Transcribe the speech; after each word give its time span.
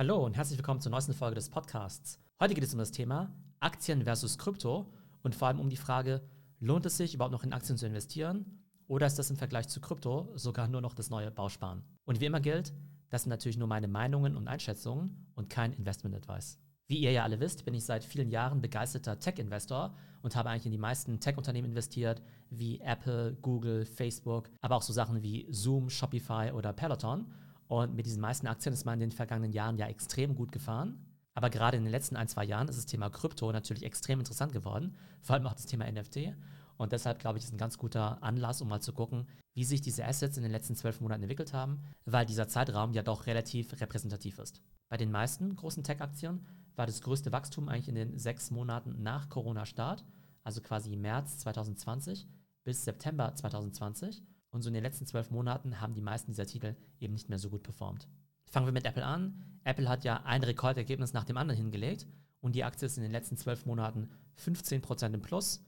Hallo 0.00 0.24
und 0.24 0.34
herzlich 0.34 0.58
willkommen 0.58 0.80
zur 0.80 0.92
neuesten 0.92 1.12
Folge 1.12 1.34
des 1.34 1.50
Podcasts. 1.50 2.18
Heute 2.40 2.54
geht 2.54 2.64
es 2.64 2.72
um 2.72 2.78
das 2.78 2.90
Thema 2.90 3.36
Aktien 3.60 4.04
versus 4.04 4.38
Krypto 4.38 4.86
und 5.22 5.34
vor 5.34 5.48
allem 5.48 5.60
um 5.60 5.68
die 5.68 5.76
Frage, 5.76 6.22
lohnt 6.58 6.86
es 6.86 6.96
sich 6.96 7.12
überhaupt 7.12 7.34
noch 7.34 7.44
in 7.44 7.52
Aktien 7.52 7.76
zu 7.76 7.84
investieren 7.86 8.64
oder 8.86 9.06
ist 9.06 9.18
das 9.18 9.28
im 9.28 9.36
Vergleich 9.36 9.68
zu 9.68 9.78
Krypto 9.78 10.32
sogar 10.36 10.68
nur 10.68 10.80
noch 10.80 10.94
das 10.94 11.10
neue 11.10 11.30
Bausparen? 11.30 11.82
Und 12.06 12.18
wie 12.18 12.24
immer 12.24 12.40
gilt, 12.40 12.72
das 13.10 13.24
sind 13.24 13.28
natürlich 13.28 13.58
nur 13.58 13.68
meine 13.68 13.88
Meinungen 13.88 14.38
und 14.38 14.48
Einschätzungen 14.48 15.30
und 15.34 15.50
kein 15.50 15.74
Investment-Advice. 15.74 16.58
Wie 16.86 17.00
ihr 17.00 17.12
ja 17.12 17.24
alle 17.24 17.38
wisst, 17.38 17.66
bin 17.66 17.74
ich 17.74 17.84
seit 17.84 18.02
vielen 18.02 18.30
Jahren 18.30 18.62
begeisterter 18.62 19.20
Tech-Investor 19.20 19.94
und 20.22 20.34
habe 20.34 20.48
eigentlich 20.48 20.64
in 20.64 20.72
die 20.72 20.78
meisten 20.78 21.20
Tech-Unternehmen 21.20 21.68
investiert, 21.68 22.22
wie 22.48 22.80
Apple, 22.80 23.36
Google, 23.42 23.84
Facebook, 23.84 24.48
aber 24.62 24.76
auch 24.76 24.82
so 24.82 24.94
Sachen 24.94 25.22
wie 25.22 25.46
Zoom, 25.50 25.90
Shopify 25.90 26.52
oder 26.54 26.72
Peloton. 26.72 27.30
Und 27.70 27.94
mit 27.94 28.04
diesen 28.04 28.20
meisten 28.20 28.48
Aktien 28.48 28.72
ist 28.72 28.84
man 28.84 28.94
in 28.94 29.00
den 29.10 29.12
vergangenen 29.12 29.52
Jahren 29.52 29.78
ja 29.78 29.86
extrem 29.86 30.34
gut 30.34 30.50
gefahren. 30.50 31.06
Aber 31.34 31.50
gerade 31.50 31.76
in 31.76 31.84
den 31.84 31.92
letzten 31.92 32.16
ein, 32.16 32.26
zwei 32.26 32.44
Jahren 32.44 32.66
ist 32.66 32.76
das 32.76 32.86
Thema 32.86 33.10
Krypto 33.10 33.52
natürlich 33.52 33.84
extrem 33.84 34.18
interessant 34.18 34.52
geworden, 34.52 34.96
vor 35.22 35.36
allem 35.36 35.46
auch 35.46 35.54
das 35.54 35.66
Thema 35.66 35.88
NFT. 35.88 36.34
Und 36.78 36.90
deshalb 36.90 37.20
glaube 37.20 37.38
ich, 37.38 37.44
ist 37.44 37.52
ein 37.52 37.58
ganz 37.58 37.78
guter 37.78 38.20
Anlass, 38.24 38.60
um 38.60 38.66
mal 38.66 38.80
zu 38.80 38.92
gucken, 38.92 39.28
wie 39.54 39.62
sich 39.62 39.80
diese 39.80 40.04
Assets 40.04 40.36
in 40.36 40.42
den 40.42 40.50
letzten 40.50 40.74
zwölf 40.74 41.00
Monaten 41.00 41.22
entwickelt 41.22 41.52
haben, 41.52 41.80
weil 42.06 42.26
dieser 42.26 42.48
Zeitraum 42.48 42.92
ja 42.92 43.04
doch 43.04 43.26
relativ 43.26 43.80
repräsentativ 43.80 44.40
ist. 44.40 44.60
Bei 44.88 44.96
den 44.96 45.12
meisten 45.12 45.54
großen 45.54 45.84
Tech-Aktien 45.84 46.44
war 46.74 46.86
das 46.86 47.02
größte 47.02 47.30
Wachstum 47.30 47.68
eigentlich 47.68 47.88
in 47.88 47.94
den 47.94 48.18
sechs 48.18 48.50
Monaten 48.50 49.00
nach 49.00 49.28
Corona-Start, 49.28 50.04
also 50.42 50.60
quasi 50.60 50.96
März 50.96 51.38
2020 51.38 52.26
bis 52.64 52.84
September 52.84 53.32
2020. 53.32 54.24
Und 54.50 54.62
so 54.62 54.68
in 54.68 54.74
den 54.74 54.82
letzten 54.82 55.06
zwölf 55.06 55.30
Monaten 55.30 55.80
haben 55.80 55.94
die 55.94 56.00
meisten 56.00 56.32
dieser 56.32 56.46
Titel 56.46 56.74
eben 56.98 57.14
nicht 57.14 57.28
mehr 57.28 57.38
so 57.38 57.50
gut 57.50 57.62
performt. 57.62 58.08
Fangen 58.46 58.66
wir 58.66 58.72
mit 58.72 58.84
Apple 58.84 59.04
an. 59.04 59.60
Apple 59.64 59.88
hat 59.88 60.04
ja 60.04 60.22
ein 60.24 60.42
Rekordergebnis 60.42 61.12
nach 61.12 61.24
dem 61.24 61.36
anderen 61.36 61.60
hingelegt 61.60 62.06
und 62.40 62.54
die 62.54 62.64
Aktie 62.64 62.86
ist 62.86 62.96
in 62.96 63.02
den 63.02 63.12
letzten 63.12 63.36
zwölf 63.36 63.64
Monaten 63.66 64.10
15% 64.38 65.14
im 65.14 65.22
Plus. 65.22 65.64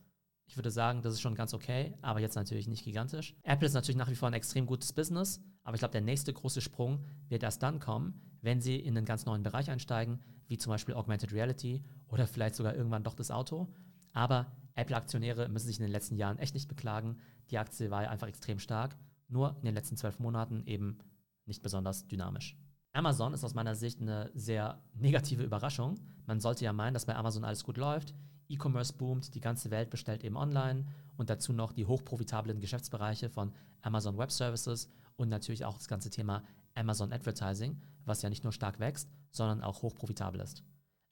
Ich 0.46 0.56
würde 0.56 0.70
sagen, 0.70 1.02
das 1.02 1.14
ist 1.14 1.20
schon 1.20 1.34
ganz 1.34 1.54
okay, 1.54 1.94
aber 2.02 2.20
jetzt 2.20 2.34
natürlich 2.34 2.66
nicht 2.66 2.84
gigantisch. 2.84 3.36
Apple 3.42 3.66
ist 3.66 3.74
natürlich 3.74 3.96
nach 3.96 4.10
wie 4.10 4.16
vor 4.16 4.28
ein 4.28 4.34
extrem 4.34 4.66
gutes 4.66 4.92
Business, 4.92 5.40
aber 5.62 5.76
ich 5.76 5.78
glaube, 5.78 5.92
der 5.92 6.00
nächste 6.00 6.32
große 6.32 6.60
Sprung 6.60 7.04
wird 7.28 7.42
erst 7.42 7.62
dann 7.62 7.78
kommen, 7.78 8.20
wenn 8.40 8.60
sie 8.60 8.76
in 8.76 8.96
einen 8.96 9.06
ganz 9.06 9.24
neuen 9.24 9.42
Bereich 9.42 9.70
einsteigen, 9.70 10.18
wie 10.48 10.58
zum 10.58 10.70
Beispiel 10.70 10.94
Augmented 10.94 11.32
Reality 11.32 11.84
oder 12.08 12.26
vielleicht 12.26 12.56
sogar 12.56 12.74
irgendwann 12.74 13.04
doch 13.04 13.14
das 13.14 13.30
Auto. 13.30 13.68
Aber 14.12 14.52
Apple-Aktionäre 14.74 15.48
müssen 15.48 15.66
sich 15.66 15.78
in 15.78 15.84
den 15.84 15.92
letzten 15.92 16.16
Jahren 16.16 16.38
echt 16.38 16.54
nicht 16.54 16.68
beklagen. 16.68 17.18
Die 17.50 17.58
Aktie 17.58 17.90
war 17.90 18.02
ja 18.02 18.10
einfach 18.10 18.28
extrem 18.28 18.58
stark, 18.58 18.96
nur 19.28 19.56
in 19.58 19.66
den 19.66 19.74
letzten 19.74 19.96
zwölf 19.96 20.18
Monaten 20.18 20.62
eben 20.66 20.98
nicht 21.46 21.62
besonders 21.62 22.06
dynamisch. 22.06 22.56
Amazon 22.92 23.32
ist 23.32 23.44
aus 23.44 23.54
meiner 23.54 23.74
Sicht 23.74 24.00
eine 24.00 24.30
sehr 24.34 24.82
negative 24.94 25.42
Überraschung. 25.42 25.98
Man 26.26 26.40
sollte 26.40 26.64
ja 26.64 26.72
meinen, 26.72 26.94
dass 26.94 27.06
bei 27.06 27.16
Amazon 27.16 27.44
alles 27.44 27.64
gut 27.64 27.78
läuft. 27.78 28.14
E-Commerce 28.48 28.92
boomt, 28.92 29.34
die 29.34 29.40
ganze 29.40 29.70
Welt 29.70 29.88
bestellt 29.88 30.24
eben 30.24 30.36
online 30.36 30.84
und 31.16 31.30
dazu 31.30 31.54
noch 31.54 31.72
die 31.72 31.86
hochprofitablen 31.86 32.60
Geschäftsbereiche 32.60 33.30
von 33.30 33.52
Amazon 33.80 34.18
Web 34.18 34.30
Services 34.30 34.90
und 35.16 35.30
natürlich 35.30 35.64
auch 35.64 35.78
das 35.78 35.88
ganze 35.88 36.10
Thema 36.10 36.42
Amazon 36.74 37.12
Advertising, 37.12 37.80
was 38.04 38.20
ja 38.20 38.28
nicht 38.28 38.44
nur 38.44 38.52
stark 38.52 38.78
wächst, 38.78 39.08
sondern 39.30 39.62
auch 39.62 39.82
hochprofitabel 39.82 40.40
ist. 40.40 40.62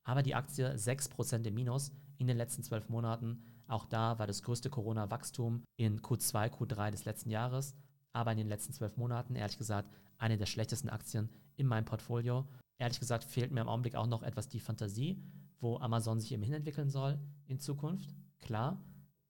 Aber 0.04 0.22
die 0.22 0.34
Aktie 0.34 0.74
6% 0.74 1.46
im 1.46 1.54
Minus 1.54 1.92
in 2.20 2.26
den 2.26 2.36
letzten 2.36 2.62
zwölf 2.62 2.88
Monaten. 2.90 3.42
Auch 3.66 3.86
da 3.86 4.18
war 4.18 4.26
das 4.26 4.42
größte 4.42 4.68
Corona-Wachstum 4.68 5.64
in 5.76 6.00
Q2, 6.00 6.50
Q3 6.50 6.90
des 6.90 7.06
letzten 7.06 7.30
Jahres. 7.30 7.74
Aber 8.12 8.30
in 8.32 8.38
den 8.38 8.48
letzten 8.48 8.74
zwölf 8.74 8.96
Monaten, 8.96 9.36
ehrlich 9.36 9.56
gesagt, 9.56 9.90
eine 10.18 10.36
der 10.36 10.46
schlechtesten 10.46 10.90
Aktien 10.90 11.30
in 11.56 11.66
meinem 11.66 11.86
Portfolio. 11.86 12.46
Ehrlich 12.78 13.00
gesagt 13.00 13.24
fehlt 13.24 13.52
mir 13.52 13.62
im 13.62 13.68
Augenblick 13.68 13.94
auch 13.94 14.06
noch 14.06 14.22
etwas 14.22 14.48
die 14.48 14.60
Fantasie, 14.60 15.22
wo 15.60 15.78
Amazon 15.78 16.20
sich 16.20 16.32
eben 16.32 16.42
hinentwickeln 16.42 16.90
soll 16.90 17.18
in 17.46 17.58
Zukunft. 17.58 18.14
Klar, 18.38 18.82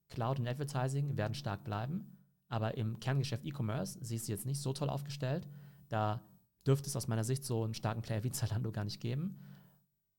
Cloud 0.09 0.41
und 0.41 0.49
Advertising 0.49 1.17
werden 1.17 1.35
stark 1.35 1.63
bleiben, 1.63 2.17
aber 2.49 2.77
im 2.77 2.99
Kerngeschäft 2.99 3.45
E-Commerce 3.45 3.99
sie 4.03 4.17
ist 4.17 4.29
jetzt 4.29 4.47
nicht 4.47 4.61
so 4.61 4.73
toll 4.73 4.91
aufgestellt. 4.91 5.47
Da 5.89 6.23
dürfte 6.67 6.89
es 6.89 6.97
aus 6.97 7.07
meiner 7.07 7.25
Sicht 7.25 7.45
so 7.45 7.63
einen 7.63 7.75
starken 7.75 8.03
Player 8.03 8.25
wie 8.25 8.33
Zalando 8.33 8.73
gar 8.73 8.85
nicht 8.85 9.01
geben. 9.01 9.39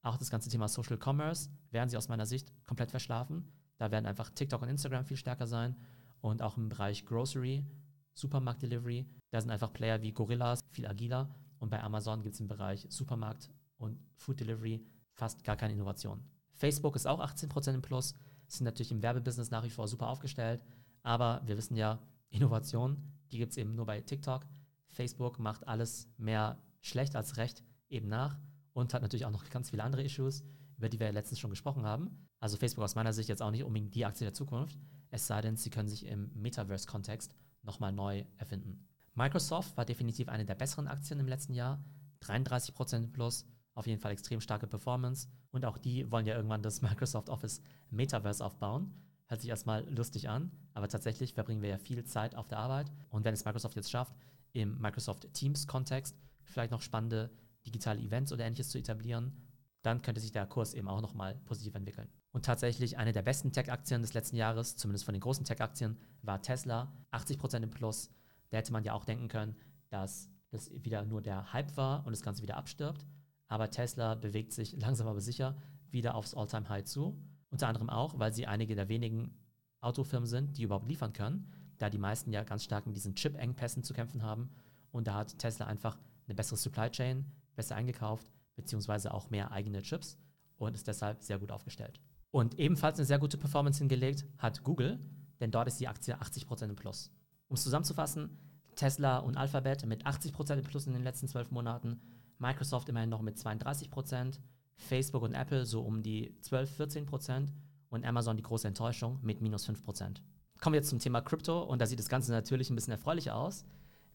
Auch 0.03 0.17
das 0.17 0.31
ganze 0.31 0.49
Thema 0.49 0.67
Social 0.67 0.97
Commerce 0.97 1.49
werden 1.69 1.89
sie 1.89 1.97
aus 1.97 2.09
meiner 2.09 2.25
Sicht 2.25 2.51
komplett 2.65 2.91
verschlafen. 2.91 3.51
Da 3.77 3.91
werden 3.91 4.05
einfach 4.05 4.29
TikTok 4.31 4.61
und 4.61 4.69
Instagram 4.69 5.05
viel 5.05 5.17
stärker 5.17 5.47
sein. 5.47 5.75
Und 6.21 6.41
auch 6.41 6.57
im 6.57 6.69
Bereich 6.69 7.05
Grocery, 7.05 7.65
Supermarkt 8.13 8.61
Delivery, 8.61 9.07
da 9.29 9.41
sind 9.41 9.51
einfach 9.51 9.73
Player 9.73 10.01
wie 10.01 10.11
Gorillas 10.11 10.59
viel 10.71 10.87
agiler. 10.87 11.33
Und 11.59 11.69
bei 11.69 11.81
Amazon 11.81 12.23
gibt 12.23 12.35
es 12.35 12.41
im 12.41 12.47
Bereich 12.47 12.85
Supermarkt 12.89 13.49
und 13.77 13.99
Food 14.15 14.39
Delivery 14.39 14.83
fast 15.13 15.43
gar 15.43 15.55
keine 15.55 15.73
Innovation. 15.73 16.23
Facebook 16.53 16.95
ist 16.95 17.07
auch 17.07 17.19
18% 17.19 17.73
im 17.73 17.81
Plus, 17.81 18.15
sind 18.47 18.65
natürlich 18.65 18.91
im 18.91 19.01
Werbebusiness 19.01 19.51
nach 19.51 19.63
wie 19.63 19.69
vor 19.69 19.87
super 19.87 20.07
aufgestellt. 20.07 20.63
Aber 21.03 21.41
wir 21.45 21.57
wissen 21.57 21.75
ja, 21.75 21.99
Innovation, 22.29 22.97
die 23.31 23.37
gibt 23.37 23.51
es 23.51 23.57
eben 23.57 23.75
nur 23.75 23.85
bei 23.85 24.01
TikTok. 24.01 24.45
Facebook 24.89 25.39
macht 25.39 25.67
alles 25.67 26.07
mehr 26.17 26.57
schlecht 26.81 27.15
als 27.15 27.37
recht 27.37 27.63
eben 27.89 28.07
nach 28.07 28.37
und 28.73 28.93
hat 28.93 29.01
natürlich 29.01 29.25
auch 29.25 29.31
noch 29.31 29.49
ganz 29.49 29.69
viele 29.69 29.83
andere 29.83 30.03
Issues, 30.03 30.43
über 30.77 30.89
die 30.89 30.99
wir 30.99 31.07
ja 31.07 31.13
letztens 31.13 31.39
schon 31.39 31.49
gesprochen 31.49 31.85
haben. 31.85 32.27
Also 32.39 32.57
Facebook 32.57 32.83
aus 32.83 32.95
meiner 32.95 33.13
Sicht 33.13 33.29
jetzt 33.29 33.41
auch 33.41 33.51
nicht 33.51 33.63
unbedingt 33.63 33.93
die 33.93 34.05
Aktie 34.05 34.25
der 34.25 34.33
Zukunft, 34.33 34.79
es 35.11 35.27
sei 35.27 35.41
denn, 35.41 35.57
sie 35.57 35.69
können 35.69 35.89
sich 35.89 36.05
im 36.05 36.31
Metaverse-Kontext 36.33 37.35
nochmal 37.63 37.91
neu 37.91 38.23
erfinden. 38.37 38.87
Microsoft 39.13 39.75
war 39.75 39.85
definitiv 39.85 40.29
eine 40.29 40.45
der 40.45 40.55
besseren 40.55 40.87
Aktien 40.87 41.19
im 41.19 41.27
letzten 41.27 41.53
Jahr, 41.53 41.83
33% 42.23 43.11
plus, 43.11 43.45
auf 43.73 43.87
jeden 43.87 43.99
Fall 43.99 44.11
extrem 44.11 44.41
starke 44.41 44.67
Performance 44.67 45.27
und 45.51 45.65
auch 45.65 45.77
die 45.77 46.09
wollen 46.11 46.25
ja 46.25 46.35
irgendwann 46.35 46.61
das 46.61 46.81
Microsoft 46.81 47.29
Office 47.29 47.61
Metaverse 47.89 48.43
aufbauen. 48.43 48.93
Hört 49.27 49.41
sich 49.41 49.49
erstmal 49.49 49.87
lustig 49.89 50.29
an, 50.29 50.51
aber 50.73 50.87
tatsächlich 50.87 51.33
verbringen 51.33 51.61
wir 51.61 51.69
ja 51.69 51.77
viel 51.77 52.03
Zeit 52.03 52.35
auf 52.35 52.47
der 52.47 52.59
Arbeit 52.59 52.91
und 53.09 53.23
wenn 53.25 53.33
es 53.33 53.45
Microsoft 53.45 53.75
jetzt 53.75 53.91
schafft, 53.91 54.13
im 54.53 54.79
Microsoft 54.79 55.33
Teams-Kontext 55.33 56.17
vielleicht 56.43 56.71
noch 56.71 56.81
spannende 56.81 57.31
digitale 57.65 58.01
Events 58.01 58.31
oder 58.31 58.45
ähnliches 58.45 58.69
zu 58.69 58.77
etablieren, 58.77 59.33
dann 59.81 60.01
könnte 60.01 60.21
sich 60.21 60.31
der 60.31 60.45
Kurs 60.45 60.73
eben 60.73 60.87
auch 60.87 61.01
nochmal 61.01 61.35
positiv 61.45 61.75
entwickeln. 61.75 62.09
Und 62.31 62.45
tatsächlich 62.45 62.97
eine 62.97 63.13
der 63.13 63.23
besten 63.23 63.51
Tech-Aktien 63.51 64.01
des 64.01 64.13
letzten 64.13 64.35
Jahres, 64.35 64.77
zumindest 64.77 65.05
von 65.05 65.13
den 65.13 65.21
großen 65.21 65.43
Tech-Aktien, 65.43 65.97
war 66.21 66.41
Tesla, 66.41 66.93
80% 67.11 67.63
im 67.63 67.69
Plus. 67.71 68.09
Da 68.49 68.57
hätte 68.57 68.71
man 68.71 68.83
ja 68.83 68.93
auch 68.93 69.05
denken 69.05 69.27
können, 69.27 69.55
dass 69.89 70.29
das 70.49 70.69
wieder 70.83 71.03
nur 71.03 71.21
der 71.21 71.51
Hype 71.53 71.75
war 71.77 72.05
und 72.05 72.11
das 72.11 72.21
Ganze 72.21 72.41
wieder 72.41 72.57
abstirbt. 72.57 73.05
Aber 73.47 73.69
Tesla 73.69 74.15
bewegt 74.15 74.53
sich 74.53 74.73
langsam 74.79 75.07
aber 75.07 75.21
sicher 75.21 75.57
wieder 75.89 76.15
aufs 76.15 76.33
All-Time-High 76.33 76.85
zu. 76.85 77.19
Unter 77.49 77.67
anderem 77.67 77.89
auch, 77.89 78.17
weil 78.17 78.33
sie 78.33 78.47
einige 78.47 78.75
der 78.75 78.87
wenigen 78.87 79.37
Autofirmen 79.81 80.27
sind, 80.27 80.57
die 80.57 80.63
überhaupt 80.63 80.87
liefern 80.87 81.11
können, 81.11 81.51
da 81.79 81.89
die 81.89 81.97
meisten 81.97 82.31
ja 82.31 82.43
ganz 82.43 82.63
stark 82.63 82.85
mit 82.85 82.95
diesen 82.95 83.15
Chip-Engpässen 83.15 83.83
zu 83.83 83.93
kämpfen 83.93 84.21
haben. 84.21 84.51
Und 84.91 85.07
da 85.07 85.15
hat 85.15 85.37
Tesla 85.37 85.65
einfach 85.65 85.97
eine 86.27 86.35
bessere 86.35 86.57
Supply 86.57 86.89
Chain, 86.89 87.25
besser 87.55 87.75
eingekauft, 87.75 88.27
beziehungsweise 88.55 89.13
auch 89.13 89.29
mehr 89.29 89.51
eigene 89.51 89.81
Chips 89.81 90.17
und 90.57 90.75
ist 90.75 90.87
deshalb 90.87 91.21
sehr 91.23 91.39
gut 91.39 91.51
aufgestellt. 91.51 91.99
Und 92.31 92.59
ebenfalls 92.59 92.97
eine 92.97 93.05
sehr 93.05 93.19
gute 93.19 93.37
Performance 93.37 93.79
hingelegt 93.79 94.25
hat 94.37 94.63
Google, 94.63 94.99
denn 95.39 95.51
dort 95.51 95.67
ist 95.67 95.79
die 95.79 95.87
Aktie 95.87 96.15
80% 96.15 96.65
im 96.65 96.75
Plus. 96.75 97.11
Um 97.47 97.55
es 97.55 97.63
zusammenzufassen, 97.63 98.37
Tesla 98.75 99.17
und 99.17 99.37
Alphabet 99.37 99.85
mit 99.85 100.05
80% 100.05 100.53
im 100.53 100.63
Plus 100.63 100.87
in 100.87 100.93
den 100.93 101.03
letzten 101.03 101.27
zwölf 101.27 101.51
Monaten, 101.51 101.99
Microsoft 102.37 102.89
immerhin 102.89 103.09
noch 103.09 103.21
mit 103.21 103.37
32%, 103.37 104.39
Facebook 104.75 105.23
und 105.23 105.33
Apple 105.33 105.65
so 105.65 105.81
um 105.81 106.01
die 106.01 106.35
12, 106.41 106.79
14% 106.79 107.49
und 107.89 108.05
Amazon 108.05 108.37
die 108.37 108.43
große 108.43 108.67
Enttäuschung 108.67 109.19
mit 109.21 109.41
minus 109.41 109.67
5%. 109.67 110.21
Kommen 110.59 110.73
wir 110.73 110.79
jetzt 110.79 110.89
zum 110.89 110.99
Thema 110.99 111.21
Krypto 111.21 111.63
und 111.63 111.79
da 111.79 111.85
sieht 111.85 111.99
das 111.99 112.09
Ganze 112.09 112.31
natürlich 112.31 112.69
ein 112.69 112.75
bisschen 112.75 112.93
erfreulicher 112.93 113.35
aus. 113.35 113.65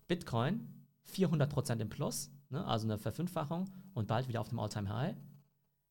Bitcoin 0.09 0.69
400% 1.13 1.81
im 1.81 1.89
Plus, 1.89 2.31
ne, 2.51 2.65
also 2.65 2.87
eine 2.87 2.99
Verfünffachung 2.99 3.67
und 3.95 4.07
bald 4.07 4.29
wieder 4.29 4.41
auf 4.41 4.49
dem 4.49 4.59
All-Time-High. 4.59 5.17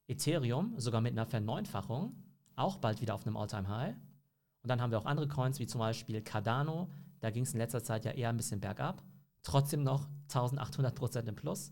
Ethereum 0.07 0.73
sogar 0.77 1.01
mit 1.01 1.13
einer 1.13 1.25
Verneunfachung, 1.25 2.15
auch 2.55 2.77
bald 2.77 3.01
wieder 3.01 3.15
auf 3.15 3.25
einem 3.25 3.37
All-Time-High. 3.37 3.95
Und 4.63 4.69
dann 4.69 4.81
haben 4.81 4.91
wir 4.91 4.99
auch 4.99 5.05
andere 5.05 5.27
Coins, 5.27 5.59
wie 5.59 5.67
zum 5.67 5.79
Beispiel 5.79 6.21
Cardano, 6.21 6.89
da 7.19 7.31
ging 7.31 7.43
es 7.43 7.53
in 7.53 7.59
letzter 7.59 7.83
Zeit 7.83 8.05
ja 8.05 8.11
eher 8.11 8.29
ein 8.29 8.37
bisschen 8.37 8.59
bergab, 8.59 9.03
trotzdem 9.41 9.83
noch 9.83 10.07
1800% 10.29 11.27
im 11.27 11.35
Plus. 11.35 11.71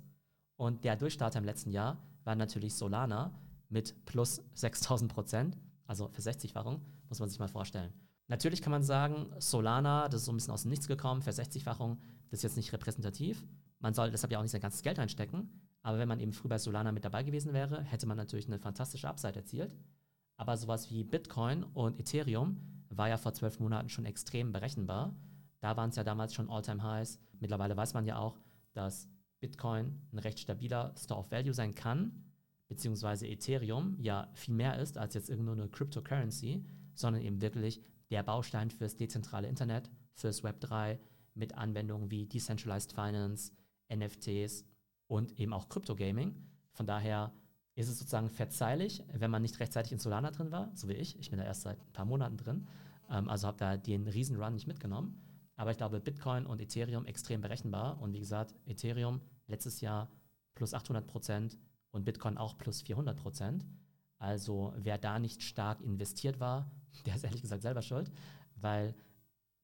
Und 0.56 0.84
der 0.84 0.96
Durchstarter 0.96 1.40
im 1.40 1.46
letzten 1.46 1.72
Jahr 1.72 1.98
war 2.24 2.36
natürlich 2.36 2.76
Solana 2.76 3.34
mit 3.70 4.06
plus 4.06 4.42
6000%, 4.56 5.54
also 5.86 6.08
für 6.10 6.22
60-fachung, 6.22 6.82
muss 7.10 7.20
man 7.20 7.30
sich 7.30 7.40
mal 7.40 7.48
vorstellen. 7.48 7.92
Natürlich 8.28 8.62
kann 8.62 8.72
man 8.72 8.84
sagen, 8.84 9.32
Solana, 9.40 10.08
das 10.08 10.22
ist 10.22 10.26
so 10.26 10.32
ein 10.32 10.36
bisschen 10.36 10.54
aus 10.54 10.62
dem 10.62 10.70
Nichts 10.70 10.88
gekommen, 10.88 11.22
für 11.22 11.32
60-fachung, 11.32 11.98
das 12.30 12.40
ist 12.40 12.44
jetzt 12.44 12.58
nicht 12.58 12.72
repräsentativ. 12.74 13.44
Man 13.84 13.94
soll 13.94 14.12
deshalb 14.12 14.32
ja 14.32 14.40
auch 14.40 14.44
nicht 14.44 14.52
sein 14.52 14.62
ganzes 14.62 14.82
Geld 14.82 14.98
einstecken. 14.98 15.50
Aber 15.82 16.00
wenn 16.00 16.08
man 16.08 16.22
eben 16.22 16.32
früh 16.32 16.48
bei 16.48 16.58
Solana 16.58 16.94
mit 16.94 17.04
dabei 17.04 17.24
gewesen 17.24 17.52
wäre, 17.54 17.84
hätte 17.84 18.08
man 18.08 18.16
natürlich 18.16 18.48
eine 18.48 18.58
fantastische 18.58 19.10
Upside 19.10 19.36
erzielt. 19.36 19.76
Aber 20.38 20.56
sowas 20.56 20.90
wie 20.90 21.04
Bitcoin 21.04 21.64
und 21.64 22.00
Ethereum 22.00 22.58
war 22.90 23.10
ja 23.10 23.18
vor 23.18 23.34
zwölf 23.34 23.60
Monaten 23.60 23.90
schon 23.90 24.06
extrem 24.06 24.54
berechenbar. 24.54 25.14
Da 25.60 25.76
waren 25.76 25.90
es 25.90 25.98
ja 25.98 26.06
damals 26.06 26.34
schon 26.34 26.50
All-Time-Highs. 26.50 27.20
Mittlerweile 27.42 27.76
weiß 27.76 27.94
man 27.94 28.06
ja 28.06 28.18
auch, 28.18 28.40
dass 28.72 29.10
Bitcoin 29.42 30.00
ein 30.14 30.20
recht 30.20 30.40
stabiler 30.40 30.96
Store 30.98 31.20
of 31.20 31.32
Value 31.32 31.54
sein 31.54 31.76
kann, 31.76 32.24
beziehungsweise 32.70 33.28
Ethereum 33.28 33.98
ja 34.00 34.30
viel 34.34 34.54
mehr 34.54 34.80
ist 34.80 34.98
als 34.98 35.14
jetzt 35.14 35.30
irgendeine 35.30 35.64
eine 35.64 35.72
Cryptocurrency, 35.72 36.64
sondern 36.94 37.22
eben 37.22 37.42
wirklich 37.42 37.82
der 38.10 38.24
Baustein 38.24 38.72
fürs 38.72 38.96
dezentrale 38.96 39.50
Internet, 39.50 39.90
fürs 40.14 40.42
Web 40.42 40.62
3 40.62 40.98
mit 41.34 41.58
Anwendungen 41.58 42.10
wie 42.10 42.26
Decentralized 42.26 42.94
Finance, 42.94 43.52
NFTs 43.96 44.66
und 45.08 45.40
eben 45.40 45.54
auch 45.54 45.70
Crypto 45.70 45.96
Gaming. 45.96 46.36
Von 46.72 46.88
daher 46.88 47.34
ist 47.76 47.90
es 47.90 48.00
sozusagen 48.00 48.30
verzeihlich, 48.30 49.04
wenn 49.12 49.32
man 49.32 49.42
nicht 49.42 49.60
rechtzeitig 49.60 49.92
in 49.92 50.00
Solana 50.00 50.32
drin 50.32 50.52
war, 50.52 50.72
so 50.76 50.88
wie 50.88 50.94
ich. 50.94 51.18
Ich 51.20 51.30
bin 51.30 51.40
da 51.40 51.46
erst 51.46 51.64
seit 51.64 51.80
ein 51.80 51.94
paar 51.94 52.06
Monaten 52.06 52.38
drin, 52.38 52.68
ähm, 53.10 53.30
also 53.30 53.48
habe 53.48 53.58
da 53.58 53.78
den 53.78 54.08
Riesenrun 54.08 54.54
nicht 54.54 54.68
mitgenommen. 54.68 55.20
Aber 55.56 55.72
ich 55.72 55.78
glaube, 55.78 56.00
Bitcoin 56.00 56.46
und 56.46 56.62
Ethereum 56.62 57.06
extrem 57.06 57.42
berechenbar. 57.42 58.02
Und 58.02 58.14
wie 58.14 58.20
gesagt, 58.20 58.56
Ethereum 58.66 59.22
letztes 59.48 59.82
Jahr 59.82 60.10
plus 60.56 60.74
800 60.74 61.06
Prozent 61.06 61.58
und 61.92 62.06
Bitcoin 62.06 62.38
auch 62.38 62.58
plus 62.58 62.82
400 62.82 63.18
Prozent. 63.18 63.66
Also 64.18 64.74
wer 64.78 64.98
da 64.98 65.20
nicht 65.20 65.44
stark 65.44 65.82
investiert 65.82 66.40
war, 66.40 66.72
der 67.06 67.16
ist 67.16 67.24
ehrlich 67.24 67.42
gesagt 67.42 67.62
selber 67.62 67.82
schuld, 67.82 68.12
weil 68.56 68.96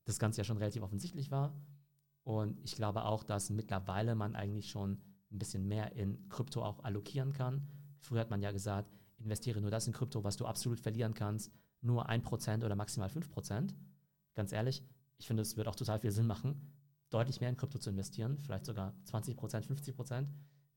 das 0.05 0.19
Ganze 0.19 0.41
ja 0.41 0.43
schon 0.43 0.57
relativ 0.57 0.83
offensichtlich 0.83 1.31
war. 1.31 1.53
Und 2.29 2.59
ich 2.63 2.75
glaube 2.75 3.05
auch, 3.05 3.23
dass 3.23 3.49
mittlerweile 3.49 4.13
man 4.13 4.35
eigentlich 4.35 4.69
schon 4.69 5.01
ein 5.31 5.39
bisschen 5.39 5.67
mehr 5.67 5.93
in 5.93 6.29
Krypto 6.29 6.63
auch 6.63 6.83
allokieren 6.83 7.33
kann. 7.33 7.67
Früher 7.97 8.19
hat 8.19 8.29
man 8.29 8.43
ja 8.43 8.51
gesagt, 8.51 8.93
investiere 9.17 9.59
nur 9.61 9.71
das 9.71 9.87
in 9.87 9.93
Krypto, 9.93 10.23
was 10.23 10.37
du 10.37 10.45
absolut 10.45 10.79
verlieren 10.79 11.15
kannst, 11.15 11.51
nur 11.81 12.07
1% 12.07 12.63
oder 12.63 12.75
maximal 12.75 13.09
5%. 13.09 13.73
Ganz 14.35 14.51
ehrlich, 14.51 14.83
ich 15.17 15.25
finde, 15.25 15.41
es 15.41 15.57
wird 15.57 15.67
auch 15.67 15.75
total 15.75 16.01
viel 16.01 16.11
Sinn 16.11 16.27
machen, 16.27 16.71
deutlich 17.09 17.41
mehr 17.41 17.49
in 17.49 17.57
Krypto 17.57 17.79
zu 17.79 17.89
investieren, 17.89 18.37
vielleicht 18.37 18.67
sogar 18.67 18.93
20%, 19.07 19.35
50%. 19.35 20.27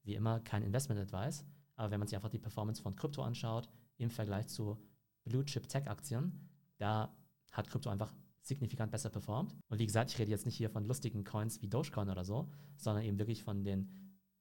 Wie 0.05 0.15
immer, 0.15 0.41
kein 0.41 0.63
Investment 0.63 1.03
Advice. 1.03 1.45
Aber 1.77 1.91
wenn 1.91 2.01
man 2.01 2.09
sich 2.09 2.17
einfach 2.17 2.31
die 2.31 2.39
Performance 2.39 2.81
von 2.81 2.97
Krypto 2.97 3.23
anschaut, 3.23 3.69
im 3.99 4.09
Vergleich 4.09 4.49
zu 4.49 4.83
Blue 5.25 5.45
Chip 5.45 5.69
Tech 5.69 5.87
Aktien, 5.87 6.49
da 6.79 7.15
hat 7.51 7.69
Krypto 7.69 7.91
einfach 7.91 8.15
signifikant 8.43 8.91
besser 8.91 9.11
performt. 9.11 9.57
Und 9.69 9.79
wie 9.79 9.87
gesagt, 9.87 10.11
ich 10.11 10.19
rede 10.19 10.31
jetzt 10.31 10.47
nicht 10.47 10.57
hier 10.57 10.71
von 10.71 10.85
lustigen 10.85 11.25
Coins 11.25 11.63
wie 11.63 11.69
Dogecoin 11.69 12.11
oder 12.11 12.25
so, 12.25 12.51
sondern 12.77 13.05
eben 13.05 13.19
wirklich 13.19 13.43
von 13.43 13.65
den 13.65 13.89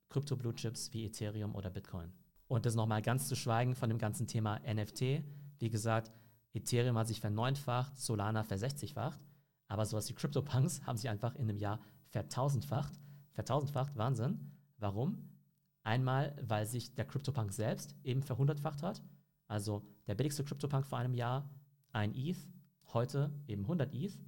Krypto 0.10 0.36
Blue 0.36 0.54
Chips 0.54 0.92
wie 0.94 1.06
Ethereum 1.06 1.56
oder 1.56 1.70
Bitcoin. 1.70 2.12
Und 2.48 2.66
das 2.66 2.76
nochmal 2.76 3.02
ganz 3.02 3.28
zu 3.28 3.36
schweigen 3.36 3.76
von 3.76 3.90
dem 3.90 3.98
ganzen 3.98 4.28
Thema 4.28 4.60
NFT. 4.60 5.24
Wie 5.60 5.70
gesagt, 5.70 6.12
Ethereum 6.54 6.98
hat 6.98 7.08
sich 7.08 7.22
verneunfacht, 7.22 7.98
Solana 7.98 8.44
versechzigfacht, 8.44 9.22
aber 9.68 9.86
sowas 9.86 10.10
wie 10.10 10.14
CryptoPunks 10.14 10.86
haben 10.86 10.98
sich 10.98 11.10
einfach 11.10 11.36
in 11.36 11.44
einem 11.44 11.58
Jahr 11.58 11.80
vertausendfacht. 12.10 13.00
Vertausendfacht, 13.32 13.96
Wahnsinn. 13.96 14.52
Warum? 14.78 15.30
Einmal, 15.84 16.36
weil 16.42 16.66
sich 16.66 16.94
der 16.94 17.06
CryptoPunk 17.06 17.54
selbst 17.54 17.96
eben 18.04 18.22
verhundertfacht 18.22 18.84
hat. 18.84 19.02
Also 19.48 19.86
der 20.08 20.16
billigste 20.16 20.44
CryptoPunk 20.44 20.86
vor 20.86 20.98
einem 20.98 21.14
Jahr, 21.14 21.50
ein 21.94 22.14
ETH, 22.14 22.38
heute 22.94 23.32
eben 23.48 23.64
100 23.64 23.94
ETH. 23.94 24.20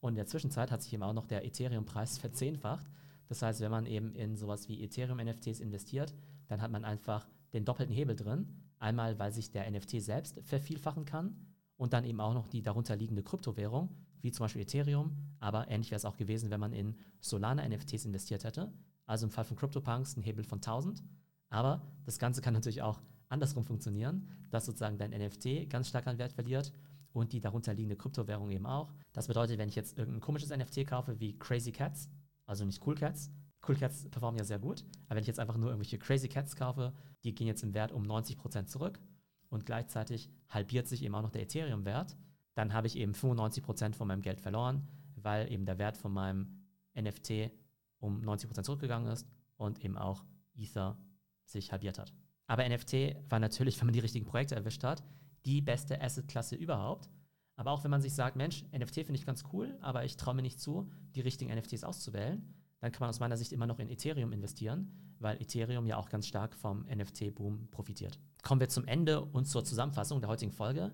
Und 0.00 0.10
in 0.10 0.16
der 0.16 0.26
Zwischenzeit 0.26 0.70
hat 0.70 0.82
sich 0.82 0.92
eben 0.92 1.02
auch 1.02 1.12
noch 1.12 1.26
der 1.26 1.44
Ethereum-Preis 1.44 2.18
verzehnfacht. 2.18 2.90
Das 3.28 3.42
heißt, 3.42 3.60
wenn 3.60 3.70
man 3.70 3.86
eben 3.86 4.14
in 4.14 4.36
sowas 4.36 4.68
wie 4.68 4.82
Ethereum-NFTs 4.82 5.60
investiert, 5.60 6.14
dann 6.48 6.60
hat 6.60 6.70
man 6.70 6.84
einfach 6.84 7.26
den 7.52 7.64
doppelten 7.64 7.94
Hebel 7.94 8.14
drin. 8.14 8.60
Einmal, 8.78 9.18
weil 9.18 9.32
sich 9.32 9.50
der 9.50 9.70
NFT 9.70 10.02
selbst 10.02 10.40
vervielfachen 10.42 11.06
kann 11.06 11.36
und 11.76 11.92
dann 11.92 12.04
eben 12.04 12.20
auch 12.20 12.34
noch 12.34 12.48
die 12.48 12.62
darunterliegende 12.62 13.22
Kryptowährung, 13.22 13.96
wie 14.20 14.30
zum 14.30 14.44
Beispiel 14.44 14.62
Ethereum. 14.62 15.16
Aber 15.40 15.70
ähnlich 15.70 15.90
wäre 15.90 15.96
es 15.96 16.04
auch 16.04 16.16
gewesen, 16.16 16.50
wenn 16.50 16.60
man 16.60 16.72
in 16.72 16.96
Solana-NFTs 17.20 18.04
investiert 18.04 18.44
hätte. 18.44 18.72
Also 19.06 19.26
im 19.26 19.30
Fall 19.30 19.44
von 19.44 19.56
CryptoPunks 19.56 20.16
ein 20.16 20.22
Hebel 20.22 20.44
von 20.44 20.58
1000. 20.58 21.02
Aber 21.48 21.82
das 22.04 22.18
Ganze 22.18 22.42
kann 22.42 22.54
natürlich 22.54 22.82
auch 22.82 23.00
andersrum 23.28 23.64
funktionieren, 23.64 24.28
dass 24.50 24.66
sozusagen 24.66 24.98
dein 24.98 25.10
NFT 25.10 25.70
ganz 25.70 25.88
stark 25.88 26.06
an 26.06 26.18
Wert 26.18 26.32
verliert 26.32 26.72
und 27.14 27.32
die 27.32 27.40
darunterliegende 27.40 27.96
Kryptowährung 27.96 28.50
eben 28.50 28.66
auch. 28.66 28.92
Das 29.12 29.28
bedeutet, 29.28 29.56
wenn 29.56 29.68
ich 29.68 29.76
jetzt 29.76 29.96
irgendein 29.96 30.20
komisches 30.20 30.50
NFT 30.50 30.86
kaufe 30.86 31.18
wie 31.20 31.38
Crazy 31.38 31.72
Cats, 31.72 32.10
also 32.44 32.64
nicht 32.64 32.84
Cool 32.84 32.96
Cats, 32.96 33.30
Cool 33.66 33.76
Cats 33.76 34.10
performen 34.10 34.38
ja 34.38 34.44
sehr 34.44 34.58
gut, 34.58 34.84
aber 35.06 35.16
wenn 35.16 35.22
ich 35.22 35.28
jetzt 35.28 35.40
einfach 35.40 35.56
nur 35.56 35.70
irgendwelche 35.70 35.98
Crazy 35.98 36.28
Cats 36.28 36.56
kaufe, 36.56 36.92
die 37.22 37.34
gehen 37.34 37.46
jetzt 37.46 37.62
im 37.62 37.72
Wert 37.72 37.92
um 37.92 38.02
90% 38.02 38.66
zurück 38.66 39.00
und 39.48 39.64
gleichzeitig 39.64 40.28
halbiert 40.48 40.88
sich 40.88 41.02
eben 41.02 41.14
auch 41.14 41.22
noch 41.22 41.30
der 41.30 41.42
Ethereum-Wert, 41.42 42.16
dann 42.54 42.74
habe 42.74 42.88
ich 42.88 42.96
eben 42.96 43.12
95% 43.12 43.94
von 43.94 44.08
meinem 44.08 44.20
Geld 44.20 44.40
verloren, 44.40 44.86
weil 45.14 45.50
eben 45.50 45.64
der 45.64 45.78
Wert 45.78 45.96
von 45.96 46.12
meinem 46.12 46.66
NFT 46.98 47.52
um 48.00 48.20
90% 48.20 48.64
zurückgegangen 48.64 49.10
ist 49.10 49.26
und 49.56 49.82
eben 49.84 49.96
auch 49.96 50.24
Ether 50.56 50.98
sich 51.44 51.72
halbiert 51.72 51.98
hat. 51.98 52.12
Aber 52.46 52.68
NFT 52.68 53.16
war 53.30 53.38
natürlich, 53.38 53.80
wenn 53.80 53.86
man 53.86 53.94
die 53.94 54.00
richtigen 54.00 54.26
Projekte 54.26 54.56
erwischt 54.56 54.84
hat, 54.84 55.02
die 55.44 55.60
beste 55.60 56.00
Asset-Klasse 56.00 56.56
überhaupt. 56.56 57.10
Aber 57.56 57.70
auch 57.70 57.84
wenn 57.84 57.90
man 57.90 58.02
sich 58.02 58.14
sagt, 58.14 58.36
Mensch, 58.36 58.64
NFT 58.72 58.94
finde 58.94 59.14
ich 59.14 59.26
ganz 59.26 59.44
cool, 59.52 59.76
aber 59.80 60.04
ich 60.04 60.16
traue 60.16 60.34
mir 60.34 60.42
nicht 60.42 60.60
zu, 60.60 60.90
die 61.14 61.20
richtigen 61.20 61.54
NFTs 61.54 61.84
auszuwählen, 61.84 62.52
dann 62.80 62.92
kann 62.92 63.00
man 63.00 63.10
aus 63.10 63.20
meiner 63.20 63.36
Sicht 63.36 63.52
immer 63.52 63.66
noch 63.66 63.78
in 63.78 63.88
Ethereum 63.88 64.32
investieren, 64.32 64.90
weil 65.18 65.40
Ethereum 65.40 65.86
ja 65.86 65.96
auch 65.96 66.08
ganz 66.08 66.26
stark 66.26 66.54
vom 66.54 66.84
NFT-Boom 66.86 67.70
profitiert. 67.70 68.18
Kommen 68.42 68.60
wir 68.60 68.68
zum 68.68 68.84
Ende 68.86 69.24
und 69.24 69.46
zur 69.46 69.64
Zusammenfassung 69.64 70.20
der 70.20 70.28
heutigen 70.28 70.52
Folge. 70.52 70.92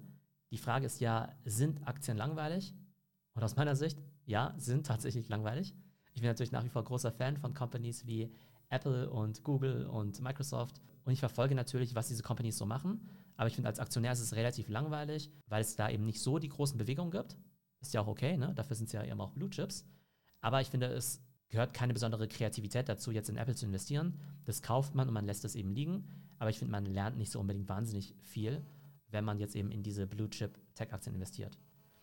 Die 0.50 0.58
Frage 0.58 0.86
ist 0.86 1.00
ja, 1.00 1.34
sind 1.44 1.86
Aktien 1.88 2.16
langweilig? 2.16 2.74
Und 3.34 3.42
aus 3.42 3.56
meiner 3.56 3.74
Sicht, 3.74 3.98
ja, 4.26 4.54
sind 4.58 4.86
tatsächlich 4.86 5.28
langweilig. 5.28 5.74
Ich 6.12 6.20
bin 6.20 6.28
natürlich 6.28 6.52
nach 6.52 6.64
wie 6.64 6.68
vor 6.68 6.84
großer 6.84 7.12
Fan 7.12 7.36
von 7.38 7.54
Companies 7.54 8.06
wie 8.06 8.30
Apple 8.70 9.10
und 9.10 9.44
Google 9.44 9.86
und 9.86 10.20
Microsoft. 10.20 10.80
Und 11.04 11.12
ich 11.12 11.20
verfolge 11.20 11.54
natürlich, 11.54 11.94
was 11.94 12.08
diese 12.08 12.22
Companies 12.22 12.56
so 12.56 12.66
machen. 12.66 13.06
Aber 13.36 13.48
ich 13.48 13.54
finde, 13.54 13.68
als 13.68 13.78
Aktionär 13.78 14.12
ist 14.12 14.20
es 14.20 14.34
relativ 14.34 14.68
langweilig, 14.68 15.30
weil 15.46 15.60
es 15.60 15.76
da 15.76 15.88
eben 15.88 16.04
nicht 16.04 16.20
so 16.20 16.38
die 16.38 16.48
großen 16.48 16.78
Bewegungen 16.78 17.10
gibt. 17.10 17.36
Ist 17.80 17.94
ja 17.94 18.00
auch 18.00 18.06
okay, 18.06 18.36
ne? 18.36 18.52
dafür 18.54 18.76
sind 18.76 18.86
es 18.86 18.92
ja 18.92 19.04
eben 19.04 19.20
auch 19.20 19.32
Blue 19.32 19.50
Chips. 19.50 19.86
Aber 20.40 20.60
ich 20.60 20.68
finde, 20.68 20.86
es 20.86 21.22
gehört 21.48 21.74
keine 21.74 21.92
besondere 21.92 22.28
Kreativität 22.28 22.88
dazu, 22.88 23.10
jetzt 23.10 23.28
in 23.28 23.36
Apple 23.36 23.54
zu 23.54 23.66
investieren. 23.66 24.18
Das 24.44 24.62
kauft 24.62 24.94
man 24.94 25.08
und 25.08 25.14
man 25.14 25.26
lässt 25.26 25.44
es 25.44 25.54
eben 25.54 25.72
liegen. 25.72 26.06
Aber 26.38 26.50
ich 26.50 26.58
finde, 26.58 26.72
man 26.72 26.86
lernt 26.86 27.18
nicht 27.18 27.32
so 27.32 27.40
unbedingt 27.40 27.68
wahnsinnig 27.68 28.14
viel, 28.20 28.64
wenn 29.08 29.24
man 29.24 29.38
jetzt 29.38 29.56
eben 29.56 29.70
in 29.70 29.82
diese 29.82 30.06
Blue 30.06 30.30
Chip 30.30 30.58
Tech-Aktien 30.74 31.14
investiert. 31.14 31.58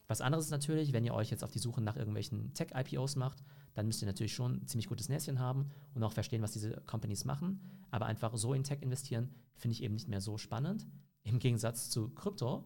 Was 0.07 0.21
anderes 0.21 0.45
ist 0.45 0.51
natürlich, 0.51 0.93
wenn 0.93 1.05
ihr 1.05 1.13
euch 1.13 1.29
jetzt 1.29 1.43
auf 1.43 1.51
die 1.51 1.59
Suche 1.59 1.81
nach 1.81 1.97
irgendwelchen 1.97 2.53
Tech-IPOs 2.53 3.15
macht, 3.15 3.43
dann 3.73 3.87
müsst 3.87 4.01
ihr 4.01 4.07
natürlich 4.07 4.33
schon 4.33 4.55
ein 4.55 4.67
ziemlich 4.67 4.87
gutes 4.87 5.09
Näschen 5.09 5.39
haben 5.39 5.69
und 5.93 6.03
auch 6.03 6.11
verstehen, 6.11 6.41
was 6.41 6.51
diese 6.51 6.71
Companies 6.81 7.25
machen. 7.25 7.59
Aber 7.91 8.05
einfach 8.05 8.35
so 8.35 8.53
in 8.53 8.63
Tech 8.63 8.81
investieren, 8.81 9.29
finde 9.55 9.73
ich 9.73 9.83
eben 9.83 9.93
nicht 9.93 10.07
mehr 10.07 10.21
so 10.21 10.37
spannend, 10.37 10.87
im 11.23 11.39
Gegensatz 11.39 11.89
zu 11.89 12.09
Krypto. 12.09 12.65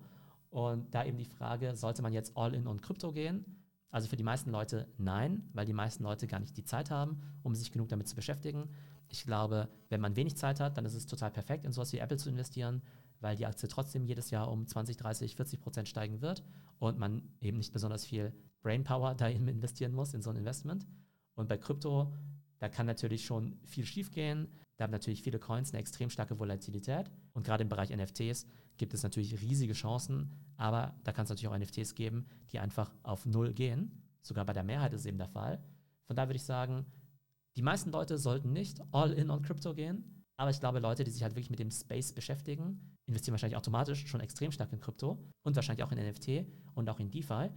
Und 0.49 0.93
da 0.93 1.05
eben 1.05 1.17
die 1.17 1.25
Frage, 1.25 1.75
sollte 1.75 2.01
man 2.01 2.13
jetzt 2.13 2.35
all 2.35 2.53
in 2.53 2.67
on 2.67 2.81
Krypto 2.81 3.11
gehen? 3.11 3.45
Also 3.89 4.07
für 4.07 4.15
die 4.15 4.23
meisten 4.23 4.51
Leute 4.51 4.87
nein, 4.97 5.49
weil 5.53 5.65
die 5.65 5.73
meisten 5.73 6.03
Leute 6.03 6.27
gar 6.27 6.39
nicht 6.39 6.55
die 6.55 6.63
Zeit 6.63 6.91
haben, 6.91 7.21
um 7.43 7.53
sich 7.55 7.71
genug 7.71 7.89
damit 7.89 8.07
zu 8.07 8.15
beschäftigen. 8.15 8.69
Ich 9.09 9.25
glaube, 9.25 9.69
wenn 9.89 9.99
man 9.99 10.15
wenig 10.15 10.37
Zeit 10.37 10.61
hat, 10.61 10.77
dann 10.77 10.85
ist 10.85 10.93
es 10.93 11.05
total 11.05 11.31
perfekt, 11.31 11.65
in 11.65 11.73
sowas 11.73 11.91
wie 11.91 11.97
Apple 11.97 12.17
zu 12.17 12.29
investieren, 12.29 12.81
weil 13.19 13.35
die 13.35 13.45
Aktie 13.45 13.67
trotzdem 13.67 14.05
jedes 14.05 14.29
Jahr 14.29 14.49
um 14.49 14.65
20, 14.65 14.95
30, 14.95 15.35
40 15.35 15.61
Prozent 15.61 15.89
steigen 15.89 16.21
wird 16.21 16.43
und 16.79 16.97
man 16.97 17.21
eben 17.41 17.57
nicht 17.57 17.73
besonders 17.73 18.05
viel 18.05 18.33
Brainpower 18.61 19.15
da 19.15 19.27
investieren 19.27 19.93
muss 19.93 20.13
in 20.13 20.21
so 20.21 20.29
ein 20.29 20.37
Investment. 20.37 20.87
Und 21.35 21.47
bei 21.47 21.57
Krypto, 21.57 22.13
da 22.59 22.69
kann 22.69 22.85
natürlich 22.85 23.25
schon 23.25 23.57
viel 23.65 23.85
schiefgehen. 23.85 24.47
Da 24.77 24.83
haben 24.83 24.91
natürlich 24.91 25.23
viele 25.23 25.39
Coins 25.39 25.71
eine 25.71 25.79
extrem 25.79 26.09
starke 26.09 26.39
Volatilität. 26.39 27.11
Und 27.33 27.45
gerade 27.45 27.63
im 27.63 27.69
Bereich 27.69 27.89
NFTs 27.95 28.45
gibt 28.77 28.93
es 28.93 29.03
natürlich 29.03 29.41
riesige 29.41 29.73
Chancen, 29.73 30.31
aber 30.57 30.95
da 31.03 31.11
kann 31.11 31.23
es 31.23 31.29
natürlich 31.29 31.47
auch 31.47 31.57
NFTs 31.57 31.95
geben, 31.95 32.25
die 32.51 32.59
einfach 32.59 32.93
auf 33.03 33.25
Null 33.25 33.53
gehen. 33.53 33.91
Sogar 34.21 34.45
bei 34.45 34.53
der 34.53 34.63
Mehrheit 34.63 34.93
ist 34.93 35.01
es 35.01 35.05
eben 35.05 35.17
der 35.17 35.27
Fall. 35.27 35.63
Von 36.05 36.15
daher 36.15 36.29
würde 36.29 36.37
ich 36.37 36.43
sagen, 36.43 36.85
die 37.55 37.61
meisten 37.61 37.91
Leute 37.91 38.17
sollten 38.17 38.53
nicht 38.53 38.79
all 38.91 39.11
in 39.11 39.29
on 39.29 39.41
Crypto 39.41 39.73
gehen, 39.73 40.23
aber 40.37 40.49
ich 40.49 40.59
glaube, 40.59 40.79
Leute, 40.79 41.03
die 41.03 41.11
sich 41.11 41.21
halt 41.23 41.35
wirklich 41.35 41.49
mit 41.49 41.59
dem 41.59 41.69
Space 41.69 42.13
beschäftigen, 42.13 42.97
investieren 43.05 43.33
wahrscheinlich 43.33 43.57
automatisch 43.57 44.07
schon 44.07 44.21
extrem 44.21 44.51
stark 44.51 44.73
in 44.73 44.79
Krypto 44.79 45.23
und 45.43 45.55
wahrscheinlich 45.55 45.83
auch 45.83 45.91
in 45.91 45.99
NFT 45.99 46.45
und 46.73 46.89
auch 46.89 46.99
in 46.99 47.11
DeFi. 47.11 47.49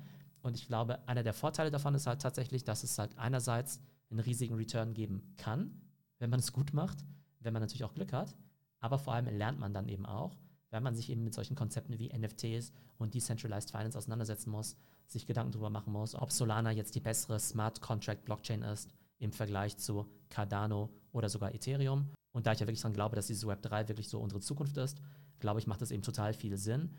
Und 0.45 0.55
ich 0.55 0.69
glaube, 0.69 1.09
einer 1.09 1.25
der 1.25 1.35
Vorteile 1.35 1.73
davon 1.73 1.95
ist 1.95 2.07
halt 2.07 2.23
tatsächlich, 2.23 2.63
dass 2.63 2.85
es 2.85 2.99
halt 2.99 3.19
einerseits 3.19 3.81
einen 4.11 4.21
riesigen 4.21 4.55
Return 4.55 4.95
geben 4.95 5.35
kann, 5.37 5.81
wenn 6.19 6.31
man 6.31 6.39
es 6.39 6.53
gut 6.53 6.73
macht, 6.73 6.99
wenn 7.41 7.53
man 7.53 7.63
natürlich 7.63 7.85
auch 7.85 7.95
Glück 7.95 8.13
hat, 8.13 8.37
aber 8.79 8.99
vor 8.99 9.15
allem 9.15 9.27
lernt 9.27 9.59
man 9.59 9.75
dann 9.75 9.89
eben 9.89 10.07
auch 10.07 10.37
wenn 10.75 10.83
man 10.83 10.97
sich 10.97 11.09
eben 11.09 11.23
mit 11.23 11.35
solchen 11.35 11.55
Konzepten 11.55 12.01
wie 12.01 12.09
NFTs 12.09 12.73
und 12.99 13.15
Decentralized 13.15 13.71
Finance 13.71 13.97
auseinandersetzen 13.97 14.51
muss, 14.51 14.75
sich 15.07 15.25
Gedanken 15.25 15.53
darüber 15.53 15.71
machen 15.71 15.93
muss, 15.93 16.17
ob 16.17 16.33
Solana 16.33 16.73
jetzt 16.73 16.97
die 16.97 17.01
bessere 17.01 17.39
Smart 17.39 17.81
Contract 17.81 18.25
Blockchain 18.25 18.63
ist 18.63 18.91
im 19.19 19.31
Vergleich 19.31 19.77
zu 19.77 20.11
Cardano 20.31 20.91
oder 21.13 21.29
sogar 21.29 21.55
Ethereum. 21.55 22.11
Und 22.33 22.49
da 22.49 22.53
ich 22.53 22.59
ja 22.59 22.67
wirklich 22.67 22.81
daran 22.81 22.93
glaube, 22.93 23.15
dass 23.15 23.29
dieses 23.29 23.47
Web 23.47 23.63
3 23.63 23.87
wirklich 23.87 24.09
so 24.09 24.19
unsere 24.19 24.41
Zukunft 24.41 24.77
ist, 24.77 24.99
glaube 25.39 25.61
ich, 25.61 25.69
macht 25.69 25.81
es 25.81 25.93
eben 25.93 26.03
total 26.03 26.33
viel 26.33 26.57
Sinn, 26.57 26.91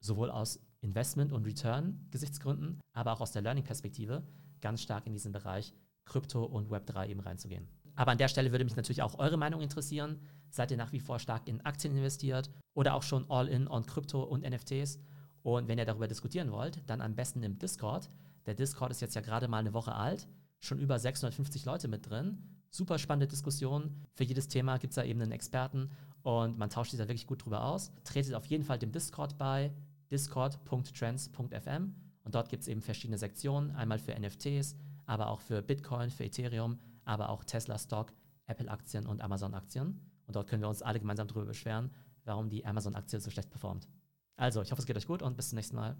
sowohl 0.00 0.30
aus 0.30 0.58
Investment- 0.84 1.32
und 1.32 1.46
Return-Gesichtsgründen, 1.46 2.78
aber 2.92 3.12
auch 3.12 3.20
aus 3.20 3.32
der 3.32 3.42
Learning-Perspektive 3.42 4.22
ganz 4.60 4.82
stark 4.82 5.06
in 5.06 5.12
diesen 5.12 5.32
Bereich 5.32 5.74
Krypto 6.04 6.44
und 6.44 6.70
Web 6.70 6.86
3 6.86 7.08
eben 7.08 7.20
reinzugehen. 7.20 7.66
Aber 7.96 8.12
an 8.12 8.18
der 8.18 8.28
Stelle 8.28 8.52
würde 8.52 8.64
mich 8.64 8.76
natürlich 8.76 9.02
auch 9.02 9.18
eure 9.18 9.36
Meinung 9.36 9.60
interessieren. 9.60 10.20
Seid 10.50 10.70
ihr 10.70 10.76
nach 10.76 10.92
wie 10.92 11.00
vor 11.00 11.18
stark 11.18 11.48
in 11.48 11.60
Aktien 11.62 11.96
investiert 11.96 12.50
oder 12.74 12.94
auch 12.94 13.02
schon 13.02 13.28
all 13.30 13.48
in 13.48 13.66
on 13.66 13.86
Krypto 13.86 14.22
und 14.22 14.42
NFTs? 14.42 14.98
Und 15.42 15.68
wenn 15.68 15.78
ihr 15.78 15.84
darüber 15.84 16.08
diskutieren 16.08 16.52
wollt, 16.52 16.82
dann 16.88 17.00
am 17.00 17.14
besten 17.14 17.42
im 17.42 17.58
Discord. 17.58 18.10
Der 18.46 18.54
Discord 18.54 18.90
ist 18.90 19.00
jetzt 19.00 19.14
ja 19.14 19.20
gerade 19.20 19.48
mal 19.48 19.58
eine 19.58 19.74
Woche 19.74 19.94
alt, 19.94 20.28
schon 20.60 20.78
über 20.78 20.98
650 20.98 21.64
Leute 21.64 21.88
mit 21.88 22.08
drin. 22.08 22.42
Super 22.70 22.98
spannende 22.98 23.28
Diskussion. 23.28 23.94
Für 24.14 24.24
jedes 24.24 24.48
Thema 24.48 24.78
gibt 24.78 24.92
es 24.92 24.96
da 24.96 25.04
eben 25.04 25.20
einen 25.20 25.32
Experten 25.32 25.90
und 26.22 26.58
man 26.58 26.70
tauscht 26.70 26.90
sich 26.90 26.98
da 26.98 27.06
wirklich 27.06 27.26
gut 27.26 27.44
drüber 27.44 27.64
aus. 27.64 27.92
Tretet 28.02 28.34
auf 28.34 28.46
jeden 28.46 28.64
Fall 28.64 28.78
dem 28.78 28.90
Discord 28.90 29.38
bei, 29.38 29.72
discord.trends.fm 30.14 31.92
und 32.22 32.34
dort 32.36 32.48
gibt 32.48 32.62
es 32.62 32.68
eben 32.68 32.80
verschiedene 32.80 33.18
Sektionen, 33.18 33.72
einmal 33.72 33.98
für 33.98 34.14
NFTs, 34.14 34.76
aber 35.06 35.28
auch 35.28 35.40
für 35.40 35.60
Bitcoin, 35.60 36.08
für 36.08 36.24
Ethereum, 36.24 36.78
aber 37.04 37.30
auch 37.30 37.42
Tesla 37.42 37.76
Stock, 37.78 38.12
Apple 38.46 38.70
Aktien 38.70 39.06
und 39.06 39.20
Amazon 39.20 39.54
Aktien. 39.54 40.00
Und 40.26 40.36
dort 40.36 40.46
können 40.46 40.62
wir 40.62 40.68
uns 40.68 40.82
alle 40.82 41.00
gemeinsam 41.00 41.26
darüber 41.26 41.46
beschweren, 41.46 41.90
warum 42.24 42.48
die 42.48 42.64
Amazon 42.64 42.94
Aktie 42.94 43.18
so 43.18 43.28
schlecht 43.28 43.50
performt. 43.50 43.88
Also, 44.36 44.62
ich 44.62 44.70
hoffe, 44.70 44.80
es 44.80 44.86
geht 44.86 44.96
euch 44.96 45.06
gut 45.06 45.20
und 45.20 45.36
bis 45.36 45.48
zum 45.48 45.56
nächsten 45.56 45.74
Mal. 45.74 45.96